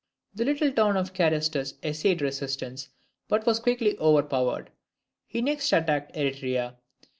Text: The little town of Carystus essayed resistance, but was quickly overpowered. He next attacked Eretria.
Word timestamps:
The 0.33 0.45
little 0.45 0.71
town 0.71 0.97
of 0.97 1.13
Carystus 1.13 1.75
essayed 1.83 2.23
resistance, 2.23 2.89
but 3.27 3.45
was 3.45 3.59
quickly 3.59 3.95
overpowered. 3.99 4.71
He 5.27 5.43
next 5.43 5.71
attacked 5.71 6.15
Eretria. 6.15 6.77